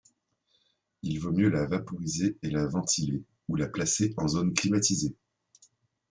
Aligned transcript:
Il 1.03 1.19
vaut 1.19 1.31
mieux 1.31 1.49
la 1.51 1.67
vaporiser 1.67 2.35
et 2.41 2.49
la 2.49 2.65
ventiler, 2.65 3.21
ou 3.49 3.55
la 3.55 3.67
placer 3.67 4.15
en 4.17 4.27
zone 4.27 4.51
climatisée. 4.55 5.15